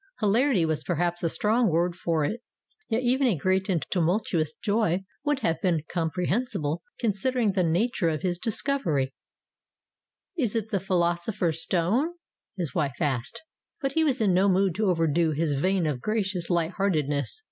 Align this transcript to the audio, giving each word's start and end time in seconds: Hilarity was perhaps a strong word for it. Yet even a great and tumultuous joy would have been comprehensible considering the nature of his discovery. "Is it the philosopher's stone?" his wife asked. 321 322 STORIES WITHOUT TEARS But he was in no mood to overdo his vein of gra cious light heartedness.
Hilarity 0.19 0.65
was 0.65 0.83
perhaps 0.83 1.21
a 1.21 1.29
strong 1.29 1.67
word 1.69 1.95
for 1.95 2.25
it. 2.25 2.41
Yet 2.89 3.03
even 3.03 3.27
a 3.27 3.35
great 3.37 3.69
and 3.69 3.83
tumultuous 3.91 4.51
joy 4.63 5.03
would 5.23 5.41
have 5.41 5.61
been 5.61 5.83
comprehensible 5.93 6.81
considering 6.99 7.51
the 7.51 7.63
nature 7.63 8.09
of 8.09 8.23
his 8.23 8.39
discovery. 8.39 9.13
"Is 10.35 10.55
it 10.55 10.69
the 10.69 10.79
philosopher's 10.79 11.61
stone?" 11.61 12.15
his 12.57 12.73
wife 12.73 12.99
asked. 12.99 13.43
321 13.43 13.43
322 13.45 13.45
STORIES 13.45 13.45
WITHOUT 13.45 13.45
TEARS 13.45 13.77
But 13.81 13.93
he 13.93 14.03
was 14.03 14.21
in 14.21 14.33
no 14.33 14.49
mood 14.49 14.75
to 14.77 14.89
overdo 14.89 15.31
his 15.33 15.53
vein 15.53 15.85
of 15.85 16.01
gra 16.01 16.23
cious 16.23 16.49
light 16.49 16.71
heartedness. 16.77 17.39